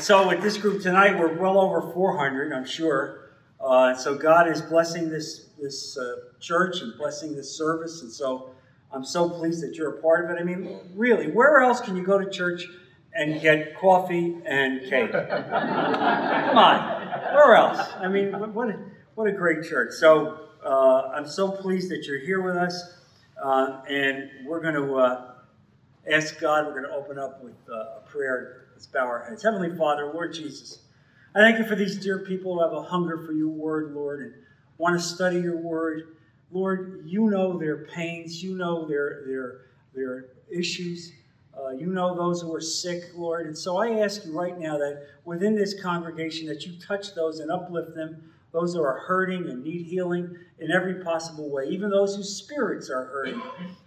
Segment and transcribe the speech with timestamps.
[0.00, 3.32] And so with this group tonight, we're well over 400, I'm sure.
[3.60, 8.48] Uh, so God is blessing this this uh, church and blessing this service, and so
[8.94, 10.40] I'm so pleased that you're a part of it.
[10.40, 12.64] I mean, really, where else can you go to church
[13.12, 15.12] and get coffee and cake?
[15.12, 17.86] Come on, where else?
[17.98, 18.78] I mean, what a,
[19.16, 19.92] what a great church.
[19.92, 22.94] So uh, I'm so pleased that you're here with us,
[23.44, 25.32] uh, and we're going to uh,
[26.10, 26.64] ask God.
[26.64, 29.42] We're going to open up with uh, a prayer Let's bow our heads.
[29.42, 30.78] Heavenly Father, Lord Jesus,
[31.34, 34.20] I thank you for these dear people who have a hunger for your word, Lord,
[34.20, 34.32] and
[34.78, 36.16] want to study your word.
[36.50, 39.60] Lord, you know their pains, you know their, their,
[39.94, 41.12] their issues.
[41.54, 43.48] Uh, you know those who are sick, Lord.
[43.48, 47.40] And so I ask you right now that within this congregation that you touch those
[47.40, 51.90] and uplift them, those who are hurting and need healing in every possible way, even
[51.90, 53.42] those whose spirits are hurting,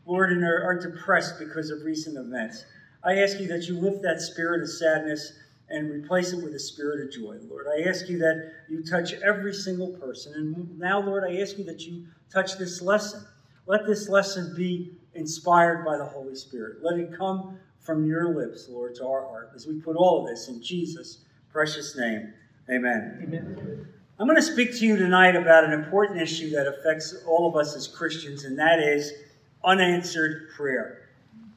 [0.06, 2.64] Lord, and are, are depressed because of recent events.
[3.06, 5.34] I ask you that you lift that spirit of sadness
[5.70, 7.66] and replace it with a spirit of joy, Lord.
[7.68, 10.34] I ask you that you touch every single person.
[10.36, 13.26] And now, Lord, I ask you that you touch this lesson.
[13.66, 16.84] Let this lesson be inspired by the Holy Spirit.
[16.84, 20.28] Let it come from your lips, Lord, to our heart as we put all of
[20.28, 21.20] this in Jesus'
[21.52, 22.34] precious name.
[22.70, 23.20] Amen.
[23.24, 23.88] Amen.
[24.20, 27.56] I'm going to speak to you tonight about an important issue that affects all of
[27.56, 29.12] us as Christians, and that is
[29.64, 31.10] unanswered prayer.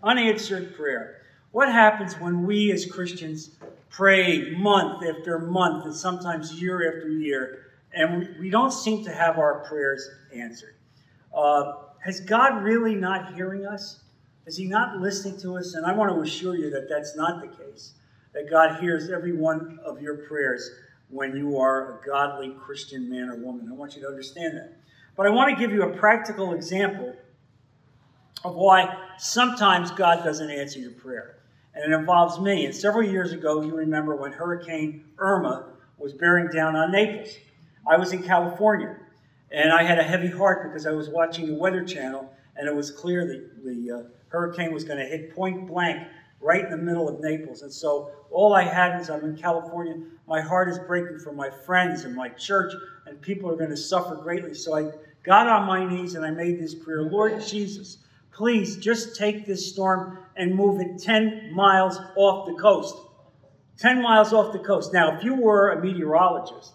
[0.03, 1.23] Unanswered prayer.
[1.57, 3.49] What happens when we as Christians
[3.89, 9.39] pray month after month and sometimes year after year and we, don't seem to have
[9.39, 10.75] our prayers answered?
[11.35, 14.01] Uh, has God really not hearing us?
[14.45, 15.73] Is He not listening to us?
[15.73, 17.95] And I want to assure you that that's not the case,
[18.35, 20.71] that God hears every one of your prayers
[21.09, 23.71] when you are a godly Christian man or woman.
[23.71, 24.77] I want you to understand that.
[25.17, 27.17] But I want to give you a practical example
[28.45, 31.37] of why sometimes God doesn't answer your prayer
[31.77, 32.65] and it involves me.
[32.65, 35.67] And several years ago, you remember when Hurricane Irma
[35.99, 37.37] was bearing down on Naples.
[37.87, 38.97] I was in California,
[39.51, 42.75] and I had a heavy heart because I was watching the Weather Channel, and it
[42.75, 46.09] was clear that the uh, hurricane was going to hit point blank
[46.41, 47.63] right in the middle of Naples.
[47.63, 49.97] And so all I had is I'm in California.
[50.27, 52.73] My heart is breaking for my friends and my church,
[53.07, 54.55] and people are going to suffer greatly.
[54.55, 54.91] So I
[55.23, 57.99] got on my knees and I made this prayer Lord Jesus,
[58.37, 62.95] please just take this storm and move it 10 miles off the coast.
[63.79, 64.93] 10 miles off the coast.
[64.93, 66.73] Now, if you were a meteorologist,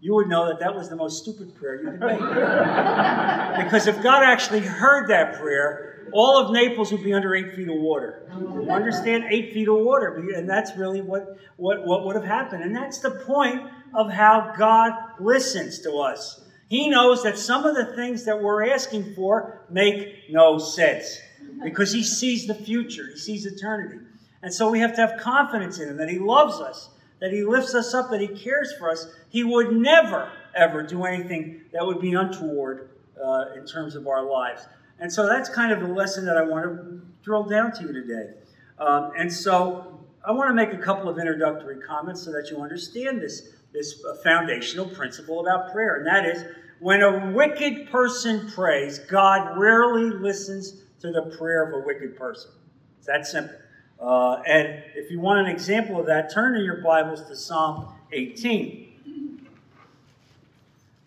[0.00, 2.18] you would know that that was the most stupid prayer you could make.
[3.64, 7.68] because if God actually heard that prayer, all of Naples would be under eight feet
[7.68, 8.26] of water.
[8.38, 9.24] You understand?
[9.30, 10.14] Eight feet of water.
[10.34, 12.64] And that's really what, what, what would have happened.
[12.64, 13.62] And that's the point
[13.94, 16.41] of how God listens to us.
[16.72, 21.20] He knows that some of the things that we're asking for make no sense
[21.62, 23.98] because He sees the future, He sees eternity.
[24.42, 26.88] And so we have to have confidence in Him that He loves us,
[27.20, 29.06] that He lifts us up, that He cares for us.
[29.28, 32.88] He would never, ever do anything that would be untoward
[33.22, 34.66] uh, in terms of our lives.
[34.98, 37.92] And so that's kind of the lesson that I want to drill down to you
[37.92, 38.30] today.
[38.78, 42.62] Um, and so I want to make a couple of introductory comments so that you
[42.62, 45.96] understand this, this uh, foundational principle about prayer.
[45.96, 46.46] And that is
[46.82, 52.50] when a wicked person prays, God rarely listens to the prayer of a wicked person.
[52.98, 53.54] It's that simple.
[54.00, 57.86] Uh, and if you want an example of that, turn in your Bibles to Psalm
[58.10, 59.46] 18.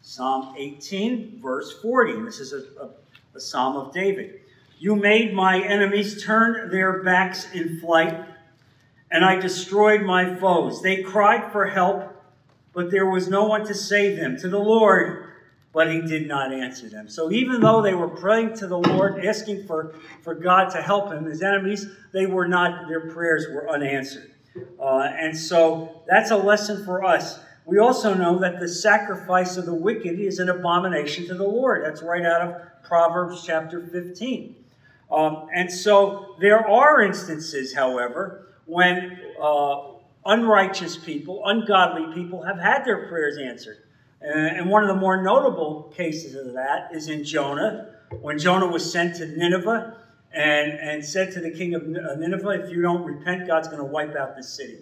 [0.01, 2.21] Psalm 18, verse 40.
[2.21, 2.89] This is a, a,
[3.35, 4.39] a psalm of David.
[4.79, 8.23] You made my enemies turn their backs in flight,
[9.11, 10.81] and I destroyed my foes.
[10.81, 12.13] They cried for help,
[12.73, 14.37] but there was no one to save them.
[14.37, 15.25] To the Lord,
[15.75, 17.09] but he did not answer them.
[17.09, 21.11] So even though they were praying to the Lord, asking for, for God to help
[21.11, 24.31] him, his enemies, they were not, their prayers were unanswered.
[24.79, 27.39] Uh, and so that's a lesson for us.
[27.65, 31.83] We also know that the sacrifice of the wicked is an abomination to the Lord.
[31.83, 34.55] That's right out of Proverbs chapter 15.
[35.11, 39.81] Um, and so there are instances, however, when uh,
[40.25, 43.79] unrighteous people, ungodly people have had their prayers answered.
[44.21, 48.89] And one of the more notable cases of that is in Jonah, when Jonah was
[48.89, 49.97] sent to Nineveh
[50.31, 53.79] and, and said to the king of uh, Nineveh, If you don't repent, God's going
[53.79, 54.79] to wipe out this city.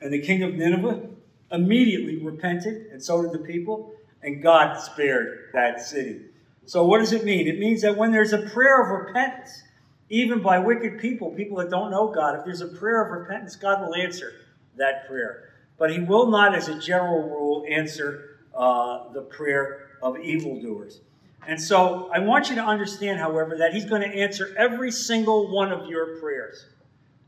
[0.00, 1.08] And the king of Nineveh
[1.52, 3.92] immediately repented, and so did the people,
[4.22, 6.22] and God spared that city.
[6.66, 7.48] So, what does it mean?
[7.48, 9.62] It means that when there's a prayer of repentance,
[10.08, 13.56] even by wicked people, people that don't know God, if there's a prayer of repentance,
[13.56, 14.32] God will answer
[14.76, 15.50] that prayer.
[15.78, 18.29] But He will not, as a general rule, answer
[18.60, 21.00] uh, the prayer of evildoers.
[21.48, 25.50] And so I want you to understand, however, that He's going to answer every single
[25.50, 26.66] one of your prayers.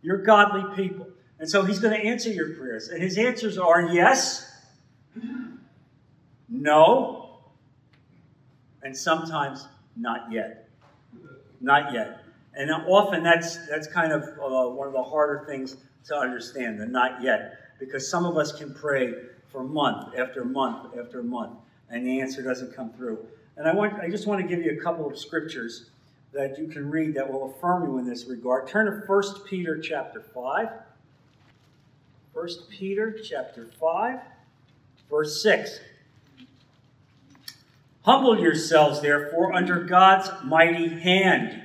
[0.03, 1.07] You're godly people.
[1.39, 2.89] And so he's going to answer your prayers.
[2.89, 4.49] And his answers are yes,
[6.49, 7.41] no,
[8.83, 10.69] and sometimes not yet.
[11.61, 12.21] Not yet.
[12.55, 15.77] And often that's, that's kind of uh, one of the harder things
[16.07, 17.59] to understand, the not yet.
[17.81, 19.15] Because some of us can pray
[19.53, 21.53] for month after month after month,
[21.91, 23.19] and the answer doesn't come through.
[23.57, 25.91] And I, want, I just want to give you a couple of scriptures
[26.33, 28.67] that you can read that will affirm you in this regard.
[28.67, 30.69] Turn to 1 Peter chapter 5.
[32.33, 34.21] 1 Peter chapter 5,
[35.11, 35.81] verse 6.
[38.05, 41.63] Humble yourselves, therefore, under God's mighty hand,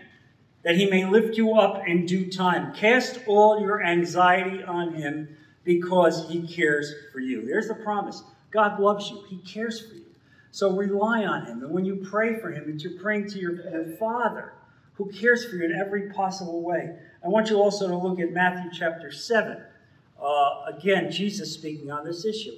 [0.64, 2.76] that he may lift you up in due time.
[2.76, 5.38] Cast all your anxiety on him
[5.68, 7.46] because he cares for you.
[7.46, 8.24] There's the promise.
[8.52, 10.06] God loves you, he cares for you.
[10.52, 11.62] So rely on him.
[11.62, 14.54] And when you pray for him, you're praying to your, your Father
[14.94, 16.96] who cares for you in every possible way.
[17.24, 19.62] I want you also to look at Matthew chapter 7.
[20.20, 22.56] Uh, again, Jesus speaking on this issue.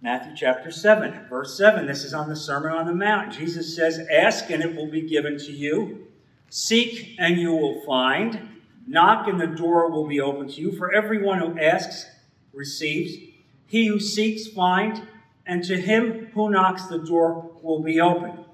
[0.00, 1.86] Matthew chapter 7, verse 7.
[1.86, 3.32] This is on the Sermon on the Mount.
[3.32, 6.06] Jesus says, Ask and it will be given to you.
[6.50, 8.49] Seek and you will find.
[8.90, 10.72] Knock and the door will be open to you.
[10.72, 12.06] For everyone who asks
[12.52, 13.12] receives.
[13.68, 15.00] He who seeks finds.
[15.46, 18.44] And to him who knocks, the door will be open.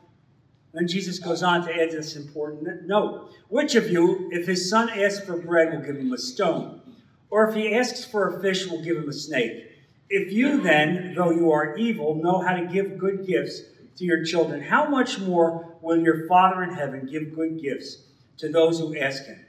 [0.75, 3.31] Then Jesus goes on to add this important note.
[3.49, 6.83] Which of you, if his son asks for bread, will give him a stone?
[7.31, 9.73] Or if he asks for a fish, will give him a snake?
[10.11, 13.63] If you then, though you are evil, know how to give good gifts
[13.97, 18.03] to your children, how much more will your Father in heaven give good gifts
[18.37, 19.46] to those who ask him?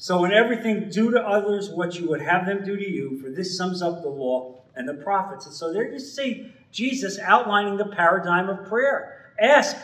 [0.00, 3.28] So, in everything, do to others what you would have them do to you, for
[3.28, 5.44] this sums up the law and the prophets.
[5.44, 9.34] And so, there you see Jesus outlining the paradigm of prayer.
[9.38, 9.76] Ask,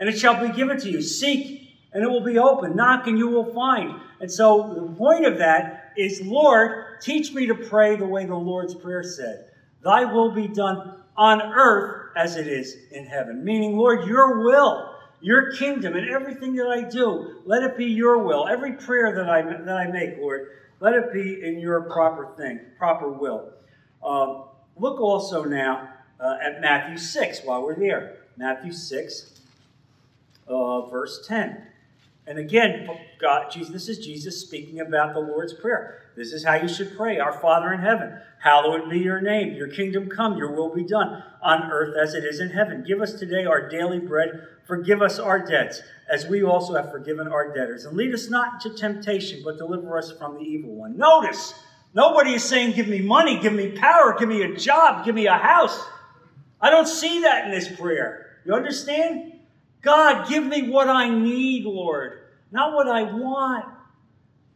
[0.00, 1.00] and it shall be given to you.
[1.00, 2.74] Seek, and it will be open.
[2.74, 4.00] Knock, and you will find.
[4.18, 8.34] And so, the point of that is, Lord, teach me to pray the way the
[8.34, 9.46] Lord's Prayer said.
[9.84, 13.44] Thy will be done on earth as it is in heaven.
[13.44, 14.91] Meaning, Lord, your will,
[15.22, 18.48] your kingdom, and everything that I do, let it be your will.
[18.48, 20.48] Every prayer that I, that I make, Lord,
[20.80, 23.52] let it be in your proper thing, proper will.
[24.04, 24.44] Um,
[24.76, 25.88] look also now
[26.18, 28.18] uh, at Matthew 6 while we're there.
[28.36, 29.40] Matthew 6,
[30.48, 31.68] uh, verse 10.
[32.32, 32.88] And again,
[33.20, 36.00] God, Jesus, this is Jesus speaking about the Lord's Prayer.
[36.16, 39.52] This is how you should pray Our Father in heaven, hallowed be your name.
[39.52, 42.84] Your kingdom come, your will be done, on earth as it is in heaven.
[42.88, 44.30] Give us today our daily bread.
[44.66, 47.84] Forgive us our debts, as we also have forgiven our debtors.
[47.84, 50.96] And lead us not into temptation, but deliver us from the evil one.
[50.96, 51.52] Notice,
[51.92, 55.26] nobody is saying, Give me money, give me power, give me a job, give me
[55.26, 55.78] a house.
[56.62, 58.38] I don't see that in this prayer.
[58.46, 59.34] You understand?
[59.82, 62.21] God, give me what I need, Lord,
[62.52, 63.64] not what I want.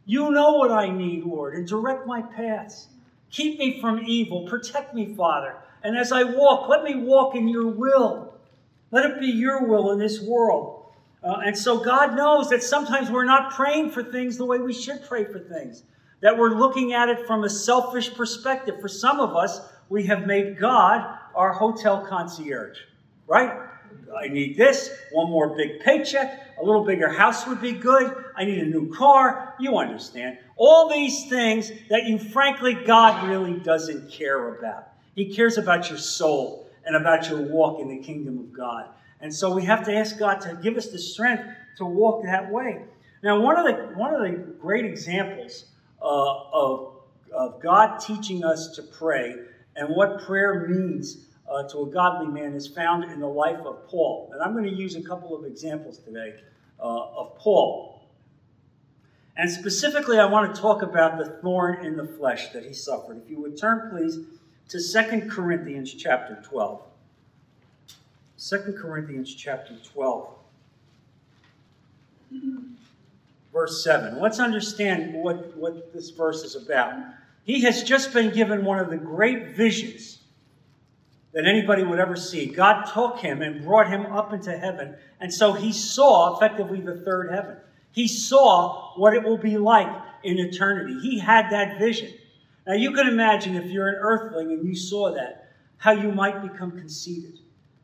[0.05, 2.87] You know what I need, Lord, and direct my paths.
[3.29, 4.47] Keep me from evil.
[4.47, 5.55] Protect me, Father.
[5.83, 8.33] And as I walk, let me walk in your will.
[8.91, 10.85] Let it be your will in this world.
[11.23, 14.73] Uh, and so God knows that sometimes we're not praying for things the way we
[14.73, 15.83] should pray for things,
[16.21, 18.79] that we're looking at it from a selfish perspective.
[18.79, 19.59] For some of us,
[19.89, 22.77] we have made God our hotel concierge,
[23.27, 23.66] right?
[24.17, 28.45] I need this, one more big paycheck, a little bigger house would be good, I
[28.45, 29.55] need a new car.
[29.59, 30.37] You understand.
[30.55, 34.89] All these things that you, frankly, God really doesn't care about.
[35.15, 38.85] He cares about your soul and about your walk in the kingdom of God.
[39.19, 41.43] And so we have to ask God to give us the strength
[41.77, 42.83] to walk that way.
[43.23, 45.65] Now, one of the, one of the great examples
[46.01, 46.93] uh, of,
[47.33, 49.35] of God teaching us to pray
[49.75, 53.87] and what prayer means uh, to a godly man is found in the life of
[53.87, 54.29] Paul.
[54.33, 56.35] And I'm going to use a couple of examples today
[56.79, 58.01] uh, of Paul.
[59.37, 63.21] And specifically, I want to talk about the thorn in the flesh that he suffered.
[63.23, 64.19] If you would turn, please,
[64.69, 66.81] to Second Corinthians chapter 12.
[68.39, 70.29] 2 Corinthians chapter 12,
[73.51, 74.19] verse 7.
[74.19, 76.93] Let's understand what, what this verse is about.
[77.45, 80.16] He has just been given one of the great visions
[81.33, 82.47] that anybody would ever see.
[82.47, 84.95] God took him and brought him up into heaven.
[85.19, 87.57] And so he saw effectively the third heaven.
[87.91, 89.93] He saw what it will be like
[90.23, 90.99] in eternity.
[91.01, 92.13] He had that vision.
[92.65, 96.41] Now you can imagine if you're an earthling and you saw that, how you might
[96.41, 97.39] become conceited,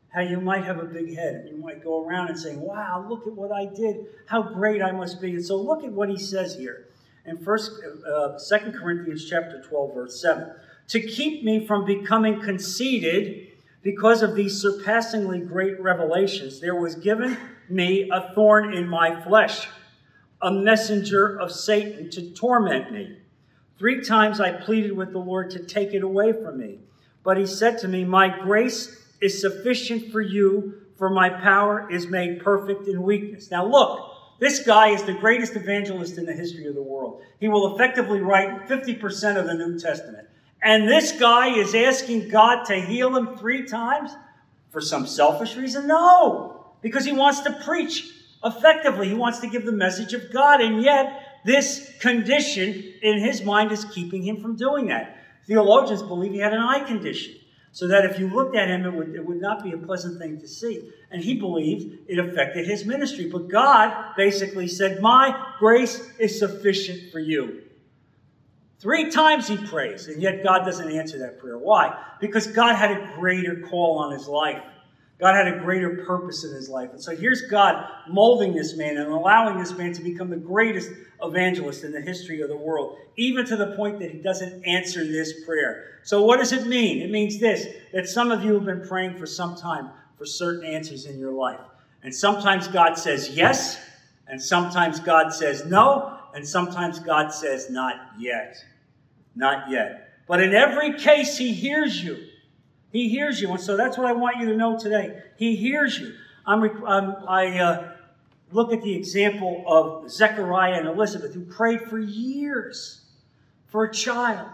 [0.08, 3.06] how you might have a big head, and you might go around and say, Wow,
[3.08, 5.30] look at what I did, how great I must be.
[5.30, 6.86] And so look at what he says here
[7.24, 7.72] in first
[8.06, 10.52] uh, 2 Corinthians chapter 12, verse 7
[10.88, 13.48] to keep me from becoming conceited
[13.82, 17.36] because of these surpassingly great revelations, there was given
[17.68, 19.68] me a thorn in my flesh,
[20.40, 23.18] a messenger of Satan to torment me.
[23.78, 26.78] Three times I pleaded with the Lord to take it away from me.
[27.22, 32.06] But he said to me, My grace is sufficient for you, for my power is
[32.06, 33.50] made perfect in weakness.
[33.50, 37.22] Now, look, this guy is the greatest evangelist in the history of the world.
[37.40, 40.28] He will effectively write 50% of the New Testament.
[40.64, 44.10] And this guy is asking God to heal him three times
[44.70, 45.86] for some selfish reason?
[45.86, 48.10] No, because he wants to preach
[48.42, 49.08] effectively.
[49.08, 50.62] He wants to give the message of God.
[50.62, 55.18] And yet, this condition in his mind is keeping him from doing that.
[55.46, 57.34] Theologians believe he had an eye condition,
[57.72, 60.18] so that if you looked at him, it would, it would not be a pleasant
[60.18, 60.88] thing to see.
[61.10, 63.28] And he believed it affected his ministry.
[63.28, 67.63] But God basically said, My grace is sufficient for you.
[68.84, 71.56] Three times he prays, and yet God doesn't answer that prayer.
[71.56, 71.98] Why?
[72.20, 74.62] Because God had a greater call on his life.
[75.18, 76.90] God had a greater purpose in his life.
[76.90, 80.90] And so here's God molding this man and allowing this man to become the greatest
[81.22, 85.02] evangelist in the history of the world, even to the point that he doesn't answer
[85.02, 86.00] this prayer.
[86.02, 87.00] So, what does it mean?
[87.00, 89.88] It means this that some of you have been praying for some time
[90.18, 91.60] for certain answers in your life.
[92.02, 93.80] And sometimes God says yes,
[94.28, 98.62] and sometimes God says no, and sometimes God says not yet.
[99.34, 100.04] Not yet.
[100.26, 102.18] But in every case, he hears you.
[102.92, 103.50] He hears you.
[103.50, 105.22] And so that's what I want you to know today.
[105.36, 106.14] He hears you.
[106.46, 107.92] I'm, I'm i uh,
[108.52, 113.02] look at the example of Zechariah and Elizabeth, who prayed for years
[113.66, 114.48] for a child.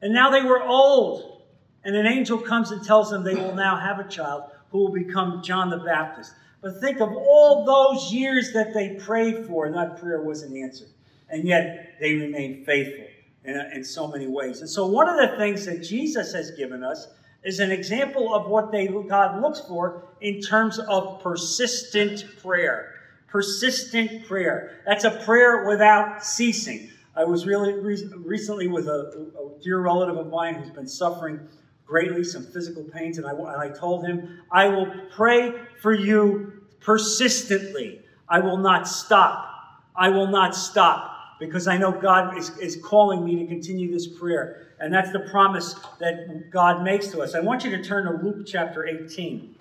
[0.00, 1.42] And now they were old.
[1.84, 4.92] And an angel comes and tells them they will now have a child who will
[4.92, 6.32] become John the Baptist.
[6.62, 10.88] But think of all those years that they prayed for, and that prayer wasn't answered.
[11.28, 13.06] And yet they remained faithful
[13.44, 14.60] in, in so many ways.
[14.60, 17.08] And so, one of the things that Jesus has given us
[17.44, 22.94] is an example of what they, God looks for in terms of persistent prayer.
[23.28, 24.82] Persistent prayer.
[24.86, 26.90] That's a prayer without ceasing.
[27.16, 31.40] I was really re- recently with a, a, dear relative of mine who's been suffering
[31.84, 36.62] greatly, some physical pains, and I, and I told him, I will pray for you
[36.80, 38.00] persistently.
[38.28, 39.48] I will not stop.
[39.94, 41.11] I will not stop
[41.42, 44.68] because I know God is, is calling me to continue this prayer.
[44.78, 47.34] And that's the promise that God makes to us.
[47.34, 49.54] I want you to turn to Luke chapter 18.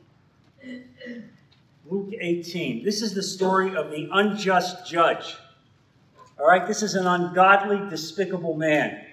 [1.89, 2.83] Luke 18.
[2.85, 5.35] This is the story of the unjust judge.
[6.39, 9.03] All right, this is an ungodly, despicable man.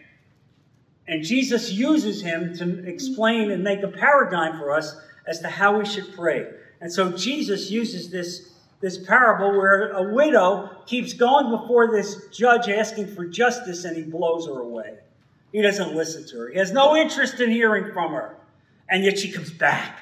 [1.07, 4.95] And Jesus uses him to explain and make a paradigm for us
[5.27, 6.47] as to how we should pray.
[6.83, 12.69] And so Jesus uses this this parable where a widow keeps going before this judge
[12.69, 14.99] asking for justice and he blows her away.
[15.53, 16.51] He doesn't listen to her.
[16.51, 18.37] He has no interest in hearing from her.
[18.89, 19.99] And yet she comes back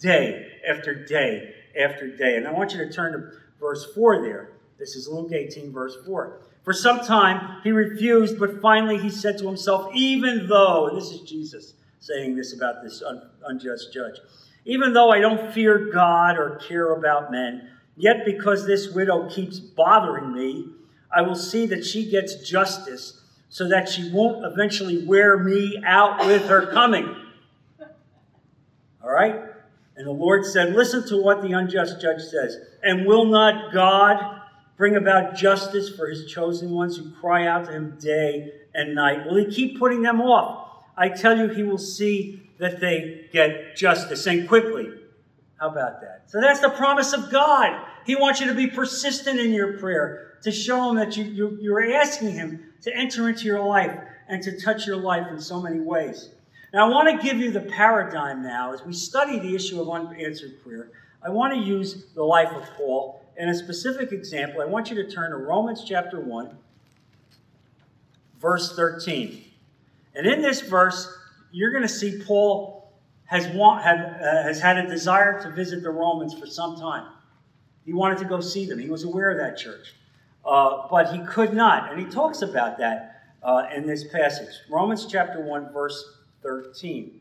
[0.00, 2.36] day after day after day.
[2.36, 3.30] And I want you to turn to
[3.60, 4.50] verse 4 there.
[4.78, 6.40] This is Luke 18, verse 4.
[6.64, 11.10] For some time he refused, but finally he said to himself, Even though, and this
[11.12, 14.16] is Jesus saying this about this un- unjust judge,
[14.64, 19.58] even though I don't fear God or care about men, Yet because this widow keeps
[19.58, 20.68] bothering me,
[21.14, 26.26] I will see that she gets justice so that she won't eventually wear me out
[26.26, 27.14] with her coming.
[29.02, 29.40] All right?
[29.96, 32.58] And the Lord said, Listen to what the unjust judge says.
[32.82, 34.42] And will not God
[34.76, 39.24] bring about justice for his chosen ones who cry out to him day and night?
[39.24, 40.84] Will he keep putting them off?
[40.96, 44.88] I tell you, he will see that they get justice and quickly.
[45.58, 46.24] How about that?
[46.26, 47.82] So that's the promise of God.
[48.04, 51.58] He wants you to be persistent in your prayer, to show Him that you, you,
[51.60, 53.98] you're asking Him to enter into your life
[54.28, 56.30] and to touch your life in so many ways.
[56.74, 59.88] Now, I want to give you the paradigm now as we study the issue of
[59.88, 60.90] unanswered prayer.
[61.22, 64.60] I want to use the life of Paul in a specific example.
[64.60, 66.56] I want you to turn to Romans chapter 1,
[68.40, 69.44] verse 13.
[70.14, 71.08] And in this verse,
[71.50, 72.75] you're going to see Paul
[73.26, 77.06] has, want, have, uh, has had a desire to visit the Romans for some time.
[77.84, 78.78] He wanted to go see them.
[78.78, 79.94] He was aware of that church.
[80.44, 81.90] Uh, but he could not.
[81.90, 84.54] And he talks about that uh, in this passage.
[84.70, 86.04] Romans chapter 1, verse
[86.42, 87.20] 13.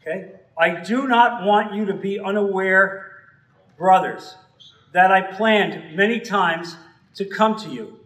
[0.00, 0.32] Okay?
[0.56, 3.12] I do not want you to be unaware,
[3.76, 4.36] brothers,
[4.92, 6.76] that I planned many times
[7.14, 7.98] to come to you,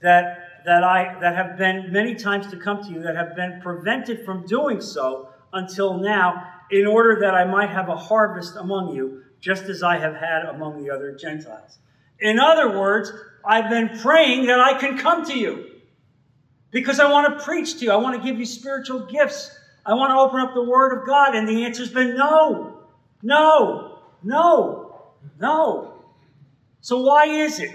[0.00, 3.60] that that I that have been many times to come to you, that have been
[3.60, 8.94] prevented from doing so until now, in order that I might have a harvest among
[8.94, 11.78] you, just as I have had among the other Gentiles.
[12.20, 13.12] In other words,
[13.44, 15.66] I've been praying that I can come to you
[16.70, 17.90] because I want to preach to you.
[17.90, 19.50] I want to give you spiritual gifts.
[19.84, 21.34] I want to open up the Word of God.
[21.34, 22.84] And the answer's been no,
[23.22, 26.04] no, no, no.
[26.80, 27.72] So why is it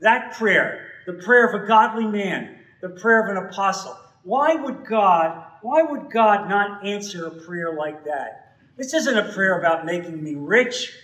[0.00, 3.96] that prayer, the prayer of a godly man, the prayer of an apostle.
[4.22, 8.56] Why would God, why would God not answer a prayer like that?
[8.76, 10.96] This isn't a prayer about making me rich,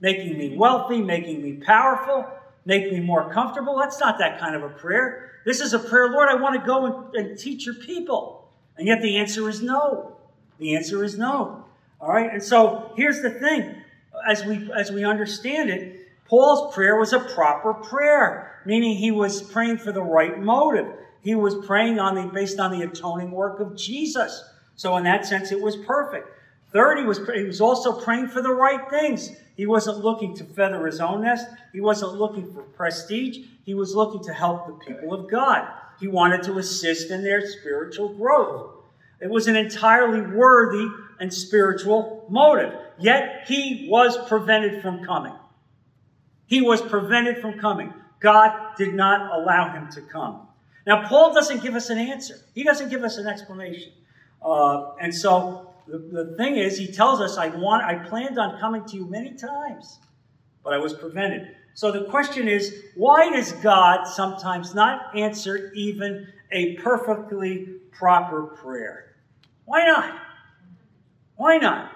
[0.00, 2.26] making me wealthy, making me powerful,
[2.64, 3.78] making me more comfortable.
[3.78, 5.30] That's not that kind of a prayer.
[5.44, 8.48] This is a prayer, Lord, I want to go and, and teach your people.
[8.76, 10.16] And yet the answer is no.
[10.58, 11.64] The answer is no.
[12.00, 12.32] All right?
[12.32, 13.76] And so here's the thing.
[14.28, 19.42] As we as we understand it, Paul's prayer was a proper prayer, meaning he was
[19.42, 20.86] praying for the right motive.
[21.22, 24.44] He was praying on the based on the atoning work of Jesus.
[24.76, 26.28] So in that sense, it was perfect.
[26.72, 29.30] Third, he was, he was also praying for the right things.
[29.56, 31.46] He wasn't looking to feather his own nest.
[31.72, 33.46] He wasn't looking for prestige.
[33.64, 35.68] He was looking to help the people of God.
[36.00, 38.70] He wanted to assist in their spiritual growth.
[39.20, 40.88] It was an entirely worthy
[41.20, 42.74] and spiritual motive.
[42.98, 45.34] Yet he was prevented from coming.
[46.46, 47.92] He was prevented from coming.
[48.18, 50.48] God did not allow him to come.
[50.86, 53.92] Now, Paul doesn't give us an answer, he doesn't give us an explanation.
[54.44, 58.58] Uh, and so the, the thing is, he tells us, I, want, I planned on
[58.58, 59.98] coming to you many times,
[60.64, 61.54] but I was prevented.
[61.74, 69.14] So the question is, why does God sometimes not answer even a perfectly proper prayer?
[69.64, 70.20] Why not?
[71.36, 71.92] Why not?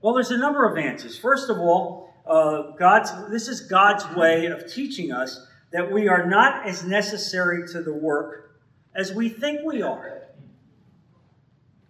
[0.00, 1.16] Well, there's a number of answers.
[1.16, 6.24] First of all, uh, God's this is God's way of teaching us that we are
[6.24, 8.60] not as necessary to the work
[8.94, 10.22] as we think we are.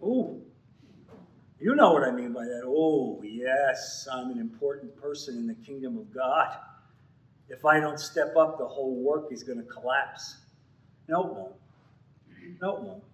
[0.02, 0.40] Ooh,
[1.60, 2.62] you know what I mean by that.
[2.64, 6.56] Oh, yes, I'm an important person in the kingdom of God.
[7.50, 10.38] If I don't step up, the whole work is going to collapse.
[11.06, 11.54] No, it won't.
[12.62, 13.04] No, it won't.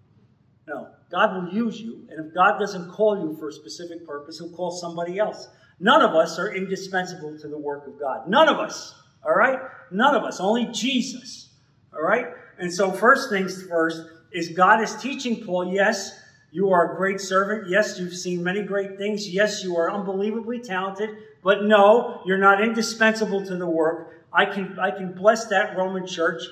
[0.68, 0.88] No.
[1.10, 4.52] God will use you, and if God doesn't call you for a specific purpose, He'll
[4.52, 5.48] call somebody else.
[5.80, 8.28] None of us are indispensable to the work of God.
[8.28, 8.94] None of us.
[9.24, 9.60] All right?
[9.90, 10.40] None of us.
[10.40, 11.50] Only Jesus.
[11.92, 12.28] All right?
[12.58, 16.20] And so, first things first is God is teaching Paul, yes,
[16.52, 17.68] you are a great servant.
[17.68, 19.28] Yes, you've seen many great things.
[19.28, 21.10] Yes, you are unbelievably talented.
[21.42, 24.26] But no, you're not indispensable to the work.
[24.32, 26.42] I can, I can bless that Roman church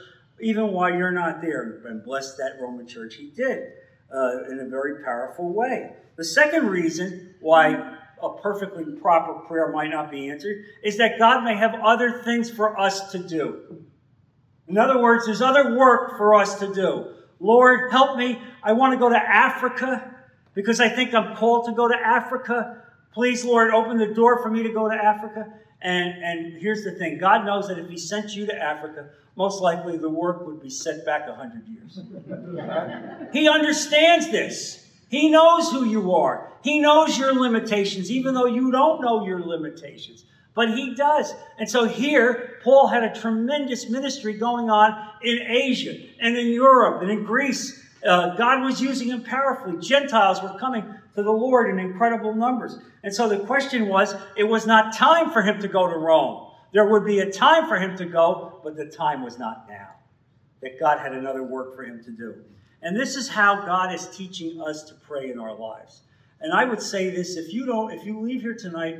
[0.40, 1.82] even while you're not there.
[1.86, 3.16] And bless that Roman church.
[3.16, 3.72] He did
[4.14, 5.92] uh, in a very powerful way.
[6.16, 11.44] The second reason why a perfectly proper prayer might not be answered is that God
[11.44, 13.84] may have other things for us to do.
[14.66, 17.14] In other words, there's other work for us to do.
[17.40, 18.40] Lord, help me.
[18.62, 20.14] I want to go to Africa
[20.54, 22.82] because I think I'm called to go to Africa.
[23.12, 25.52] Please, Lord, open the door for me to go to Africa.
[25.80, 29.62] And, and here's the thing God knows that if He sent you to Africa, most
[29.62, 32.00] likely the work would be set back 100 years.
[33.32, 34.87] he understands this.
[35.08, 36.52] He knows who you are.
[36.62, 40.24] He knows your limitations, even though you don't know your limitations.
[40.54, 41.34] But he does.
[41.58, 44.92] And so here, Paul had a tremendous ministry going on
[45.22, 47.84] in Asia and in Europe and in Greece.
[48.04, 49.80] Uh, God was using him powerfully.
[49.80, 52.78] Gentiles were coming to the Lord in incredible numbers.
[53.02, 56.50] And so the question was it was not time for him to go to Rome.
[56.72, 59.90] There would be a time for him to go, but the time was not now.
[60.60, 62.34] That God had another work for him to do.
[62.82, 66.02] And this is how God is teaching us to pray in our lives.
[66.40, 68.98] And I would say this if you don't, if you leave here tonight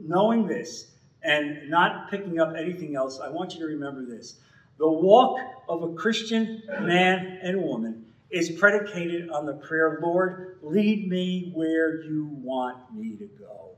[0.00, 4.40] knowing this and not picking up anything else, I want you to remember this.
[4.78, 11.08] The walk of a Christian man and woman is predicated on the prayer, Lord, lead
[11.08, 13.70] me where you want me to go.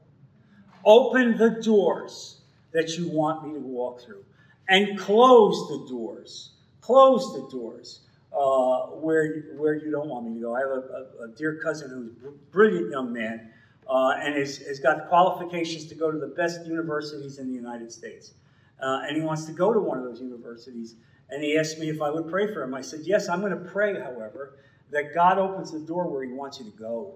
[0.84, 2.40] Open the doors
[2.72, 4.24] that you want me to walk through
[4.68, 6.52] and close the doors.
[6.80, 10.54] Close the doors uh, where, where you don't want me to go.
[10.54, 13.50] I have a, a, a dear cousin who's a brilliant young man
[13.88, 17.90] uh, and has, has got qualifications to go to the best universities in the United
[17.90, 18.34] States.
[18.82, 20.96] Uh, and he wants to go to one of those universities.
[21.30, 22.74] And he asked me if I would pray for him.
[22.74, 24.58] I said, Yes, I'm going to pray, however,
[24.90, 27.14] that God opens the door where he wants you to go.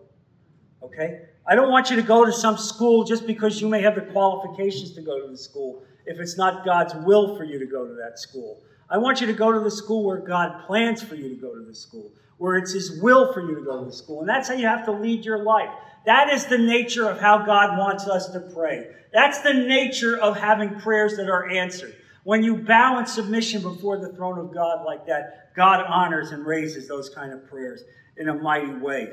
[0.83, 1.23] Okay?
[1.47, 4.01] I don't want you to go to some school just because you may have the
[4.01, 7.87] qualifications to go to the school if it's not God's will for you to go
[7.87, 8.63] to that school.
[8.91, 11.55] I want you to go to the school where God plans for you to go
[11.55, 14.21] to the school, where it's His will for you to go to the school.
[14.21, 15.71] And that's how you have to lead your life.
[16.07, 18.89] That is the nature of how God wants us to pray.
[19.13, 21.95] That's the nature of having prayers that are answered.
[22.25, 26.45] When you bow in submission before the throne of God like that, God honors and
[26.45, 27.83] raises those kind of prayers
[28.17, 29.09] in a mighty way.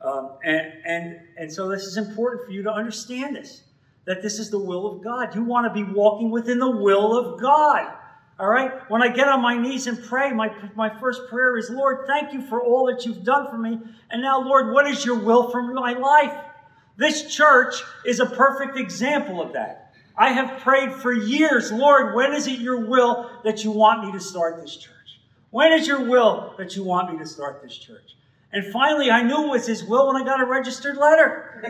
[0.00, 3.62] Um, and, and, and so this is important for you to understand this,
[4.06, 5.34] that this is the will of God.
[5.34, 7.94] You want to be walking within the will of God.
[8.38, 8.88] All right?
[8.88, 12.32] When I get on my knees and pray, my, my first prayer is, Lord, thank
[12.32, 13.80] you for all that you've done for me.
[14.10, 16.32] And now, Lord, what is your will for my life?
[16.96, 17.74] This church
[18.04, 19.92] is a perfect example of that.
[20.16, 24.12] I have prayed for years, Lord, when is it your will that you want me
[24.12, 24.94] to start this church?
[25.50, 28.16] When is your will that you want me to start this church?
[28.52, 31.60] And finally, I knew it was his will when I got a registered letter.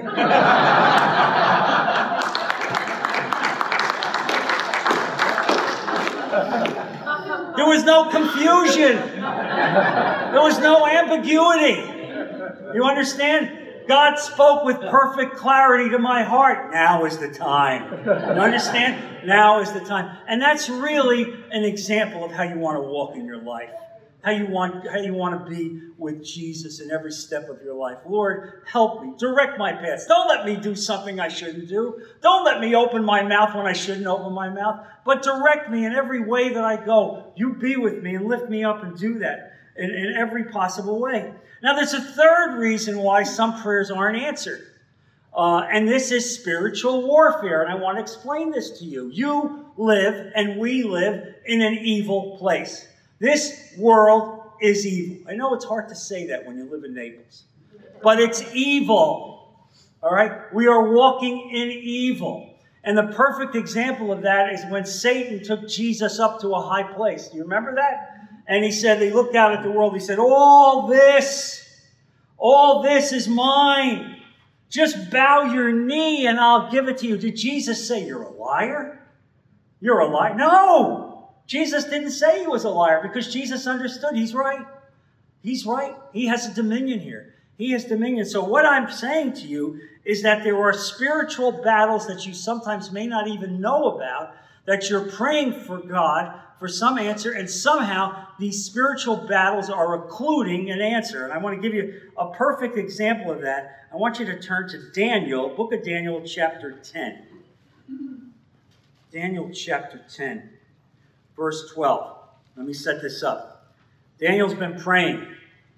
[7.68, 8.96] was no confusion.
[8.96, 11.82] There was no ambiguity.
[12.74, 13.86] You understand?
[13.88, 16.72] God spoke with perfect clarity to my heart.
[16.72, 18.04] Now is the time.
[18.04, 19.26] You understand?
[19.26, 20.18] Now is the time.
[20.28, 23.70] And that's really an example of how you want to walk in your life.
[24.22, 27.74] How you want how you want to be with Jesus in every step of your
[27.74, 27.98] life.
[28.06, 29.12] Lord, help me.
[29.16, 30.06] Direct my paths.
[30.06, 32.02] Don't let me do something I shouldn't do.
[32.20, 34.84] Don't let me open my mouth when I shouldn't open my mouth.
[35.04, 37.32] But direct me in every way that I go.
[37.36, 40.98] You be with me and lift me up and do that in, in every possible
[40.98, 41.32] way.
[41.62, 44.64] Now, there's a third reason why some prayers aren't answered.
[45.34, 47.62] Uh, and this is spiritual warfare.
[47.62, 49.10] And I want to explain this to you.
[49.12, 52.86] You live and we live in an evil place.
[53.18, 55.28] This world is evil.
[55.28, 57.44] I know it's hard to say that when you live in Naples,
[58.02, 59.38] but it's evil.
[60.02, 60.52] All right?
[60.54, 62.54] We are walking in evil.
[62.84, 66.84] And the perfect example of that is when Satan took Jesus up to a high
[66.84, 67.28] place.
[67.28, 68.28] Do you remember that?
[68.46, 69.92] And he said, he looked out at the world.
[69.92, 71.68] He said, All this,
[72.38, 74.16] all this is mine.
[74.70, 77.18] Just bow your knee and I'll give it to you.
[77.18, 79.06] Did Jesus say, You're a liar?
[79.80, 80.34] You're a liar?
[80.34, 81.07] No!
[81.48, 84.66] Jesus didn't say he was a liar because Jesus understood he's right.
[85.42, 85.96] He's right.
[86.12, 87.34] He has a dominion here.
[87.56, 88.26] He has dominion.
[88.26, 92.92] So, what I'm saying to you is that there are spiritual battles that you sometimes
[92.92, 94.34] may not even know about
[94.66, 100.70] that you're praying for God for some answer, and somehow these spiritual battles are occluding
[100.70, 101.24] an answer.
[101.24, 103.86] And I want to give you a perfect example of that.
[103.92, 107.22] I want you to turn to Daniel, book of Daniel, chapter 10.
[109.10, 110.50] Daniel chapter 10,
[111.38, 112.16] verse 12.
[112.56, 113.72] Let me set this up.
[114.18, 115.26] Daniel's been praying,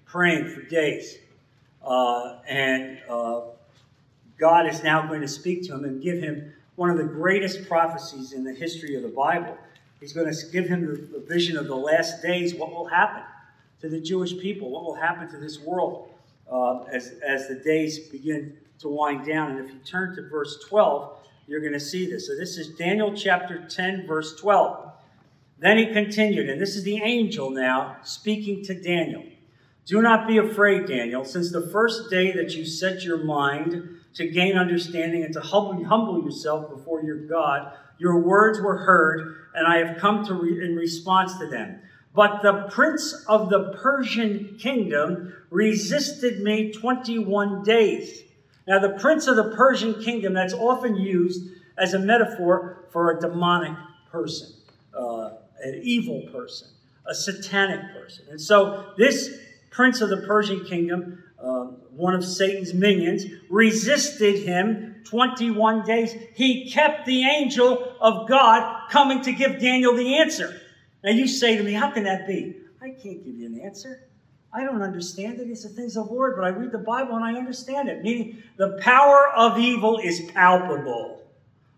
[0.05, 1.19] praying for days.
[1.85, 3.41] Uh, and uh,
[4.39, 7.67] God is now going to speak to him and give him one of the greatest
[7.67, 9.55] prophecies in the history of the Bible.
[9.99, 13.21] He's going to give him the, vision of the last days, what will happen
[13.81, 16.09] to the Jewish people, what will happen to this world
[16.51, 19.51] uh, as, as the days begin to wind down.
[19.51, 22.27] And if you turn to verse 12, you're going to see this.
[22.27, 24.90] So this is Daniel chapter 10, verse 12.
[25.61, 29.23] Then he continued, and this is the angel now speaking to Daniel.
[29.85, 34.27] Do not be afraid, Daniel, since the first day that you set your mind to
[34.27, 39.85] gain understanding and to humble, yourself before your God, your words were heard, and I
[39.85, 41.79] have come to re- in response to them.
[42.13, 48.23] But the prince of the Persian kingdom resisted me 21 days.
[48.67, 53.19] Now, the prince of the Persian kingdom, that's often used as a metaphor for a
[53.19, 53.77] demonic
[54.11, 54.53] person,
[55.61, 56.67] an evil person,
[57.05, 58.25] a satanic person.
[58.29, 59.37] And so, this
[59.69, 66.15] prince of the Persian kingdom uh, one of Satan's minions, resisted him 21 days.
[66.35, 70.61] He kept the angel of God coming to give Daniel the answer.
[71.03, 72.57] Now you say to me, How can that be?
[72.81, 74.07] I can't give you an answer.
[74.53, 75.49] I don't understand it.
[75.49, 78.03] It's the things of the Lord, but I read the Bible and I understand it.
[78.03, 81.23] Meaning, the power of evil is palpable.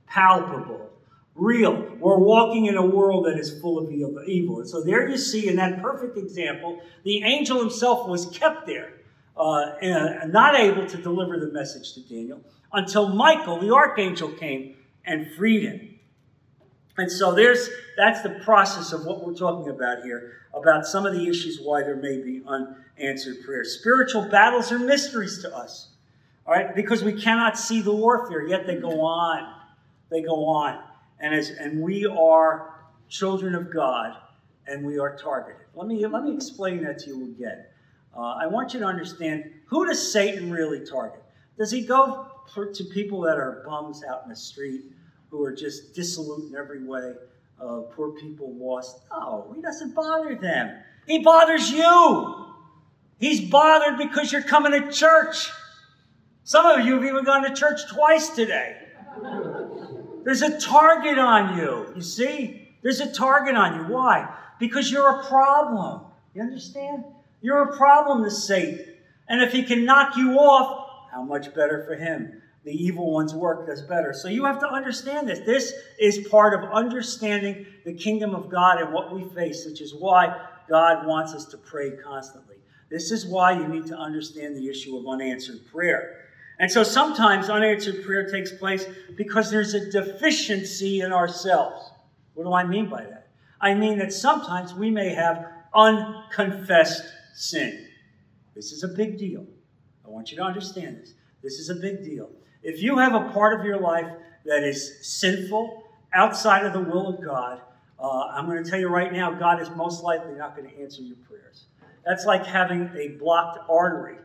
[0.08, 0.90] Palpable.
[1.36, 1.96] Real.
[2.00, 4.60] We're walking in a world that is full of evil.
[4.60, 8.94] And so there you see, in that perfect example, the angel himself was kept there
[9.36, 12.42] uh, and not able to deliver the message to Daniel
[12.72, 15.90] until Michael, the archangel, came and freed him.
[16.98, 21.14] And so there's that's the process of what we're talking about here, about some of
[21.14, 23.80] the issues why there may be unanswered prayers.
[23.80, 25.90] Spiritual battles are mysteries to us.
[26.46, 29.54] All right, because we cannot see the warfare, yet they go on.
[30.12, 30.84] They go on.
[31.24, 32.76] And as and we are
[33.08, 34.18] children of God
[34.68, 35.62] and we are targeted.
[35.74, 37.64] Let me let me explain that to you again.
[38.16, 41.24] Uh, I want you to understand who does Satan really target?
[41.58, 44.82] Does he go to people that are bums out in the street
[45.32, 47.14] who are just dissolute in every way,
[47.60, 49.00] uh, poor people lost?
[49.10, 50.78] No, he doesn't bother them.
[51.08, 52.48] He bothers you.
[53.18, 55.50] He's bothered because you're coming to church.
[56.44, 58.83] Some of you have even gone to church twice today.
[60.24, 61.94] There's a target on you.
[61.96, 62.70] You see?
[62.82, 63.94] There's a target on you.
[63.94, 64.34] Why?
[64.60, 66.02] Because you're a problem.
[66.34, 67.06] You understand?
[67.42, 68.86] You're a problem to Satan.
[69.28, 72.42] And if he can knock you off, how much better for him?
[72.66, 74.14] The evil one's work does better.
[74.14, 75.40] So you have to understand this.
[75.40, 79.94] This is part of understanding the kingdom of God and what we face, which is
[79.94, 82.56] why God wants us to pray constantly.
[82.90, 86.23] This is why you need to understand the issue of unanswered prayer.
[86.60, 88.86] And so sometimes unanswered prayer takes place
[89.16, 91.92] because there's a deficiency in ourselves.
[92.36, 93.28] What do I mean by that?
[93.60, 97.88] I mean that sometimes we may have unconfessed sin.
[98.56, 99.46] This is a big deal.
[100.06, 101.14] I want you to understand this.
[101.42, 102.30] This is a big deal.
[102.62, 104.08] If you have a part of your life
[104.46, 107.62] that is sinful, outside of the will of God,
[108.00, 110.82] uh, I'm going to tell you right now, God is most likely not going to
[110.82, 111.66] answer your prayers.
[112.06, 114.18] That's like having a blocked artery.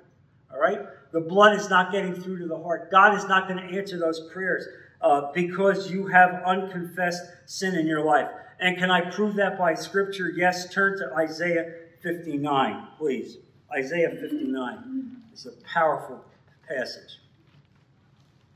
[0.52, 0.80] All right?
[1.12, 2.90] The blood is not getting through to the heart.
[2.90, 4.66] God is not going to answer those prayers
[5.00, 8.28] uh, because you have unconfessed sin in your life.
[8.60, 10.30] And can I prove that by scripture?
[10.30, 13.38] Yes, turn to Isaiah 59, please.
[13.72, 16.24] Isaiah 59 is a powerful
[16.66, 17.18] passage.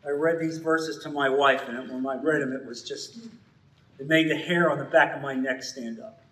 [0.04, 3.18] I read these verses to my wife, and when I read them, it was just,
[3.98, 6.24] it made the hair on the back of my neck stand up.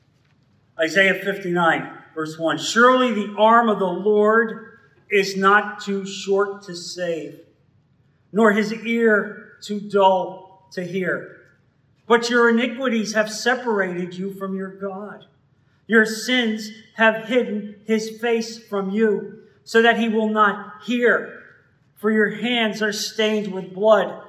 [0.79, 4.69] Isaiah 59, verse 1 Surely the arm of the Lord
[5.11, 7.40] is not too short to save,
[8.33, 11.37] nor his ear too dull to hear.
[12.07, 15.27] But your iniquities have separated you from your God.
[15.87, 21.40] Your sins have hidden his face from you, so that he will not hear
[22.01, 24.23] for your hands are stained with blood,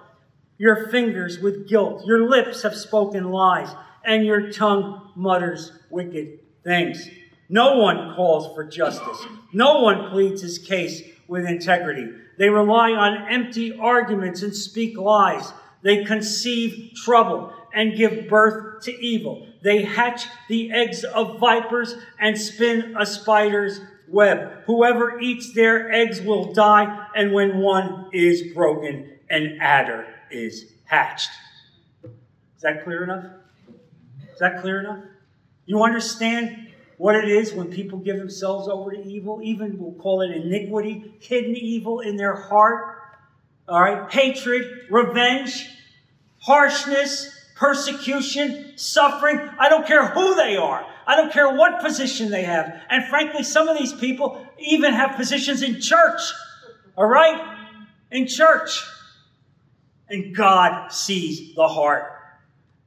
[0.57, 2.05] your fingers with guilt.
[2.05, 7.09] Your lips have spoken lies, and your tongue mutters wicked things.
[7.51, 9.25] No one calls for justice.
[9.51, 12.09] No one pleads his case with integrity.
[12.37, 15.51] They rely on empty arguments and speak lies.
[15.81, 19.47] They conceive trouble and give birth to evil.
[19.61, 24.63] They hatch the eggs of vipers and spin a spider's web.
[24.65, 31.31] Whoever eats their eggs will die, and when one is broken, an adder is hatched.
[32.05, 33.25] Is that clear enough?
[34.31, 35.03] Is that clear enough?
[35.65, 36.70] You understand
[37.01, 39.41] what it is when people give themselves over to evil?
[39.41, 42.95] Even we'll call it iniquity, hidden evil in their heart.
[43.67, 45.67] All right, hatred, revenge,
[46.37, 49.39] harshness, persecution, suffering.
[49.57, 50.85] I don't care who they are.
[51.07, 52.79] I don't care what position they have.
[52.87, 56.21] And frankly, some of these people even have positions in church.
[56.95, 57.57] All right?
[58.11, 58.79] In church.
[60.07, 62.13] And God sees the heart.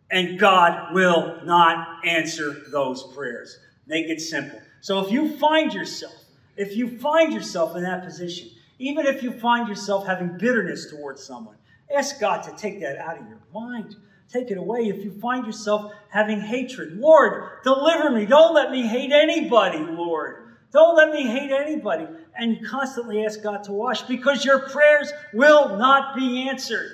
[0.09, 3.59] And God will not answer those prayers.
[3.87, 4.61] Make it simple.
[4.81, 6.15] So if you find yourself,
[6.57, 11.23] if you find yourself in that position, even if you find yourself having bitterness towards
[11.23, 11.57] someone,
[11.95, 13.97] ask God to take that out of your mind
[14.35, 14.89] take it away.
[14.89, 18.27] If you find yourself having hatred, Lord, deliver me.
[18.27, 20.57] Don't let me hate anybody, Lord.
[20.73, 22.07] Don't let me hate anybody.
[22.37, 26.91] And constantly ask God to wash because your prayers will not be answered.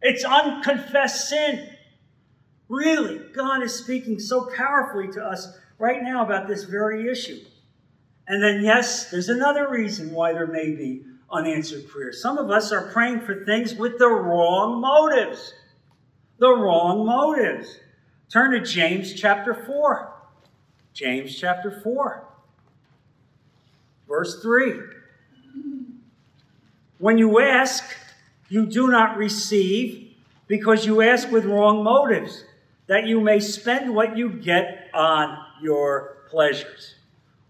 [0.00, 1.68] It's unconfessed sin.
[2.68, 7.40] Really, God is speaking so powerfully to us right now about this very issue.
[8.28, 12.22] And then, yes, there's another reason why there may be unanswered prayers.
[12.22, 15.54] Some of us are praying for things with the wrong motives
[16.38, 17.78] the wrong motives.
[18.28, 20.12] Turn to James chapter 4.
[20.92, 22.26] James chapter 4,
[24.08, 24.80] verse 3.
[26.98, 27.84] When you ask,
[28.48, 30.14] you do not receive
[30.48, 32.44] because you ask with wrong motives,
[32.88, 36.96] that you may spend what you get on your pleasures,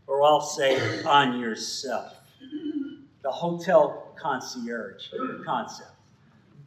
[0.07, 2.14] or I'll say on yourself.
[3.22, 5.09] The hotel concierge
[5.44, 5.90] concept.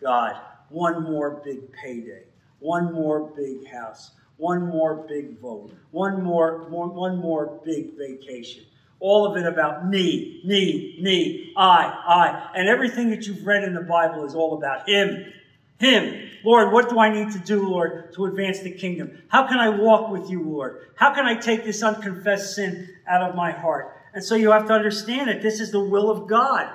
[0.01, 0.36] God
[0.69, 2.23] one more big payday,
[2.60, 8.63] one more big house, one more big vote, one more, more, one more big vacation.
[8.99, 12.51] All of it about me, me, me, I, I.
[12.55, 15.31] And everything that you've read in the Bible is all about Him.
[15.79, 16.24] Him.
[16.45, 19.23] Lord, what do I need to do, Lord, to advance the kingdom?
[19.29, 20.89] How can I walk with you, Lord?
[20.93, 23.97] How can I take this unconfessed sin out of my heart?
[24.13, 26.69] And so you have to understand that this is the will of God.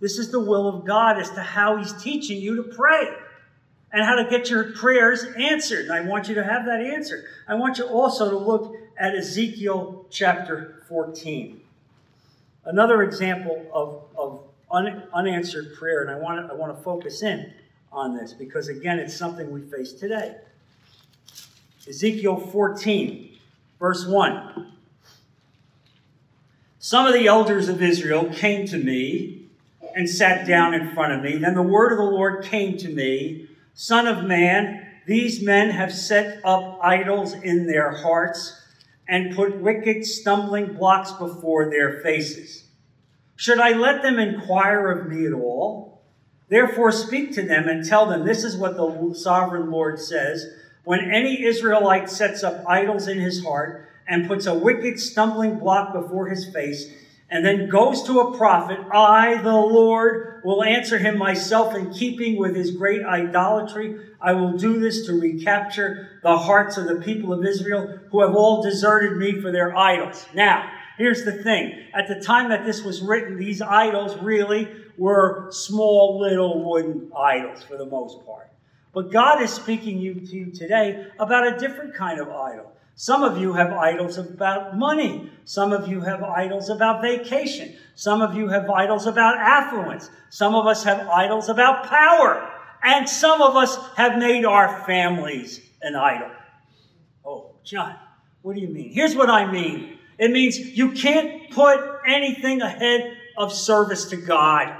[0.00, 3.14] This is the will of God as to how He's teaching you to pray
[3.92, 5.84] and how to get your prayers answered.
[5.84, 7.24] And I want you to have that answer.
[7.46, 11.60] I want you also to look at Ezekiel chapter 14.
[12.64, 17.52] Another example of, of un, unanswered prayer, and I want, I want to focus in
[17.92, 20.36] on this because, again, it's something we face today.
[21.88, 23.36] Ezekiel 14,
[23.78, 24.72] verse 1.
[26.78, 29.48] Some of the elders of Israel came to me
[29.94, 31.36] and sat down in front of me.
[31.36, 35.92] Then the word of the Lord came to me Son of man, these men have
[35.92, 38.60] set up idols in their hearts
[39.08, 42.64] and put wicked stumbling blocks before their faces.
[43.36, 45.91] Should I let them inquire of me at all?
[46.48, 50.52] Therefore, speak to them and tell them this is what the sovereign Lord says.
[50.84, 55.92] When any Israelite sets up idols in his heart and puts a wicked stumbling block
[55.92, 56.92] before his face,
[57.32, 62.36] and then goes to a prophet, I, the Lord, will answer him myself in keeping
[62.36, 63.96] with his great idolatry.
[64.20, 68.34] I will do this to recapture the hearts of the people of Israel who have
[68.34, 70.26] all deserted me for their idols.
[70.34, 71.86] Now, here's the thing.
[71.94, 77.62] At the time that this was written, these idols really were small little wooden idols
[77.62, 78.50] for the most part.
[78.92, 82.72] But God is speaking to you today about a different kind of idol.
[82.94, 85.30] Some of you have idols about money.
[85.44, 87.74] Some of you have idols about vacation.
[87.94, 90.10] Some of you have idols about affluence.
[90.28, 92.48] Some of us have idols about power.
[92.82, 96.30] And some of us have made our families an idol.
[97.24, 97.96] Oh, John,
[98.42, 98.92] what do you mean?
[98.92, 104.76] Here's what I mean it means you can't put anything ahead of service to God.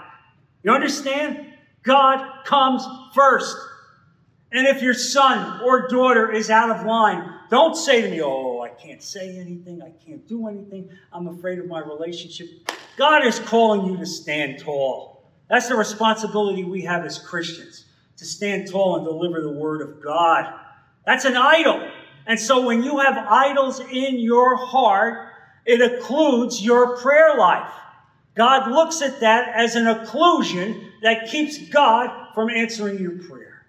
[0.63, 1.55] You understand?
[1.83, 3.57] God comes first.
[4.53, 8.61] And if your son or daughter is out of line, don't say to me, Oh,
[8.61, 9.83] I can't say anything.
[9.83, 10.91] I can't do anything.
[11.13, 12.49] I'm afraid of my relationship.
[12.97, 15.31] God is calling you to stand tall.
[15.49, 17.87] That's the responsibility we have as Christians
[18.19, 20.53] to stand tall and deliver the word of God.
[21.05, 21.91] That's an idol.
[22.27, 25.29] And so when you have idols in your heart,
[25.65, 27.71] it occludes your prayer life.
[28.35, 33.67] God looks at that as an occlusion that keeps God from answering your prayer.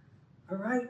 [0.50, 0.88] All right?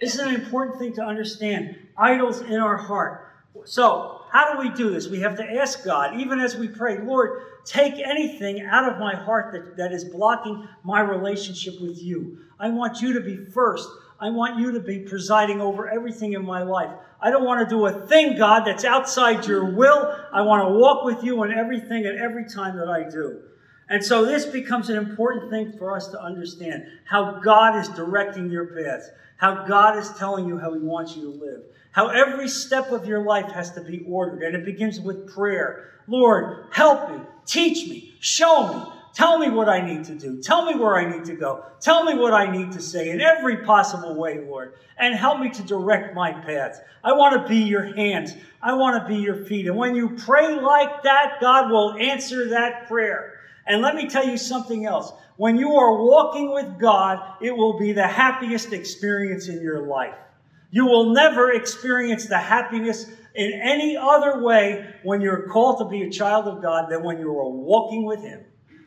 [0.00, 1.76] This is an important thing to understand.
[1.96, 3.32] Idols in our heart.
[3.64, 5.08] So, how do we do this?
[5.08, 9.14] We have to ask God, even as we pray, Lord, take anything out of my
[9.14, 12.38] heart that, that is blocking my relationship with you.
[12.58, 13.88] I want you to be first.
[14.20, 16.90] I want you to be presiding over everything in my life.
[17.20, 20.14] I don't want to do a thing, God, that's outside your will.
[20.32, 23.40] I want to walk with you in everything and every time that I do.
[23.88, 28.50] And so this becomes an important thing for us to understand how God is directing
[28.50, 32.48] your path, how God is telling you how He wants you to live, how every
[32.48, 34.42] step of your life has to be ordered.
[34.42, 38.92] And it begins with prayer Lord, help me, teach me, show me.
[39.14, 40.42] Tell me what I need to do.
[40.42, 41.64] Tell me where I need to go.
[41.80, 44.74] Tell me what I need to say in every possible way, Lord.
[44.98, 46.80] And help me to direct my paths.
[47.04, 48.34] I want to be your hands.
[48.60, 49.68] I want to be your feet.
[49.68, 53.34] And when you pray like that, God will answer that prayer.
[53.66, 55.12] And let me tell you something else.
[55.36, 60.14] When you are walking with God, it will be the happiest experience in your life.
[60.72, 66.02] You will never experience the happiness in any other way when you're called to be
[66.02, 68.44] a child of God than when you are walking with Him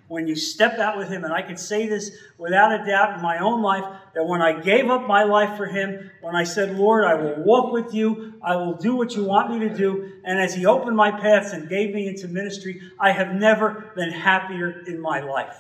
[0.08, 1.24] when you step out with Him.
[1.24, 3.84] And I can say this without a doubt in my own life
[4.16, 7.44] that when I gave up my life for Him, when I said, Lord, I will
[7.44, 10.66] walk with you, I will do what you want me to do, and as He
[10.66, 15.20] opened my paths and gave me into ministry, I have never been happier in my
[15.20, 15.58] life.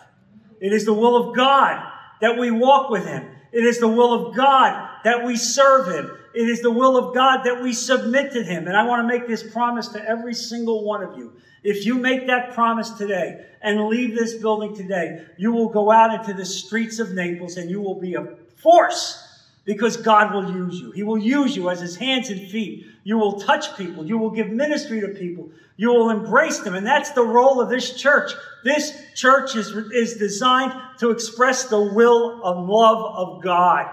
[0.60, 3.27] It is the will of God that we walk with Him.
[3.51, 6.12] It is the will of God that we serve Him.
[6.33, 8.67] It is the will of God that we submit to Him.
[8.67, 11.33] And I want to make this promise to every single one of you.
[11.67, 16.13] If you make that promise today and leave this building today, you will go out
[16.13, 18.25] into the streets of Naples and you will be a
[18.56, 20.91] force because God will use you.
[20.91, 22.86] He will use you as his hands and feet.
[23.03, 24.06] You will touch people.
[24.06, 25.49] You will give ministry to people.
[25.75, 26.73] You will embrace them.
[26.73, 28.32] And that's the role of this church.
[28.63, 33.88] This church is, is designed to express the will of love of God.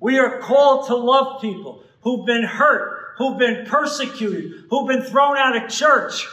[0.00, 5.36] We are called to love people who've been hurt, who've been persecuted, who've been thrown
[5.36, 6.26] out of church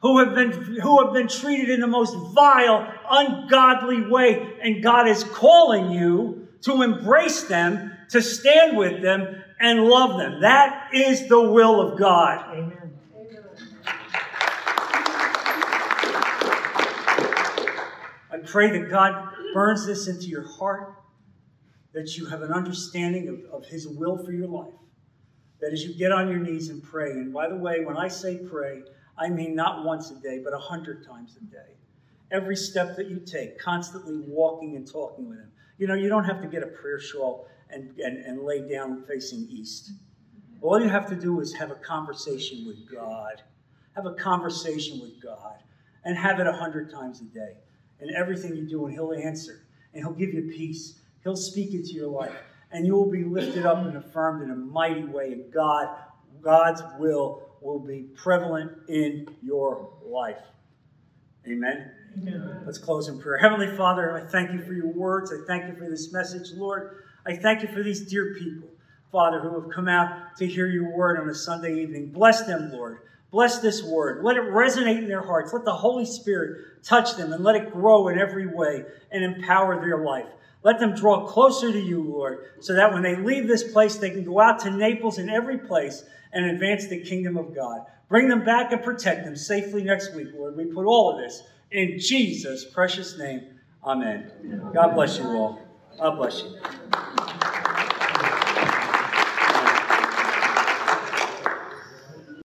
[0.00, 5.06] who have been who have been treated in the most vile, ungodly way, and God
[5.06, 10.40] is calling you to embrace them, to stand with them, and love them.
[10.40, 12.56] That is the will of God.
[12.56, 12.76] Amen.
[18.32, 20.94] I pray that God burns this into your heart,
[21.92, 24.72] that you have an understanding of, of His will for your life.
[25.60, 28.08] That as you get on your knees and pray, and by the way, when I
[28.08, 28.82] say pray,
[29.20, 31.76] I mean not once a day, but a hundred times a day.
[32.32, 35.52] Every step that you take, constantly walking and talking with Him.
[35.78, 39.04] You know, you don't have to get a prayer shawl and, and, and lay down
[39.06, 39.92] facing east.
[40.62, 43.42] All you have to do is have a conversation with God.
[43.94, 45.58] Have a conversation with God
[46.04, 47.56] and have it a hundred times a day.
[48.00, 49.66] And everything you do, and He'll answer.
[49.92, 51.00] And He'll give you peace.
[51.24, 52.32] He'll speak into your life.
[52.72, 55.32] And you will be lifted up and affirmed in a mighty way.
[55.32, 55.88] And God,
[56.40, 60.40] God's will will be prevalent in your life.
[61.46, 61.90] Amen.
[62.18, 62.62] Amen.
[62.66, 63.38] Let's close in prayer.
[63.38, 65.32] Heavenly Father, I thank you for your words.
[65.32, 67.04] I thank you for this message, Lord.
[67.26, 68.68] I thank you for these dear people,
[69.12, 72.10] Father, who have come out to hear your word on a Sunday evening.
[72.10, 73.00] Bless them, Lord.
[73.30, 74.24] Bless this word.
[74.24, 75.52] Let it resonate in their hearts.
[75.52, 79.80] Let the Holy Spirit touch them and let it grow in every way and empower
[79.80, 80.26] their life.
[80.62, 84.10] Let them draw closer to you, Lord, so that when they leave this place, they
[84.10, 87.86] can go out to Naples and every place and advance the kingdom of God.
[88.08, 90.56] Bring them back and protect them safely next week, Lord.
[90.56, 93.42] We put all of this in Jesus' precious name.
[93.84, 94.30] Amen.
[94.74, 95.60] God bless you all.
[95.98, 97.19] God bless you.